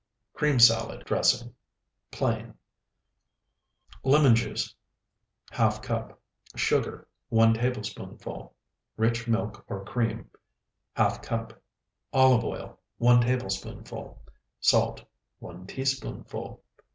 CREAM 0.33 0.57
SALAD 0.57 1.05
DRESSING 1.05 1.53
(PLAIN) 2.09 2.55
Lemon 4.03 4.33
juice, 4.35 4.73
½ 5.51 5.83
cup. 5.83 6.19
Sugar, 6.55 7.07
1 7.29 7.53
tablespoonful. 7.53 8.55
Rich 8.97 9.27
milk 9.27 9.63
or 9.67 9.85
cream, 9.85 10.27
½ 10.97 11.21
cup. 11.21 11.61
Olive 12.13 12.43
oil, 12.43 12.79
1 12.97 13.21
tablespoonful. 13.21 14.19
Salt, 14.59 15.03
1 15.37 15.67
teaspoonful. 15.67 16.63